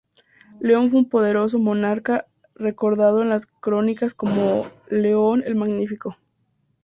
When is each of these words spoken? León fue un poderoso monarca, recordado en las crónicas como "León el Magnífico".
León 0.59 0.89
fue 0.89 1.01
un 1.01 1.09
poderoso 1.09 1.59
monarca, 1.59 2.25
recordado 2.55 3.21
en 3.21 3.29
las 3.29 3.45
crónicas 3.45 4.15
como 4.15 4.65
"León 4.89 5.43
el 5.45 5.53
Magnífico". 5.55 6.17